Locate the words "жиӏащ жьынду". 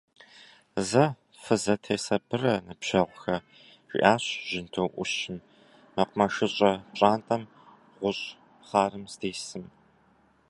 3.89-4.87